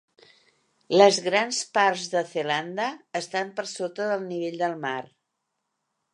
Les 1.01 1.19
grans 1.25 1.59
parts 1.77 2.05
de 2.13 2.23
Zelanda 2.31 2.89
estan 3.21 3.53
per 3.61 3.67
sota 3.75 4.09
del 4.15 4.27
nivell 4.35 4.61
del 4.65 4.77
mar. 4.89 4.99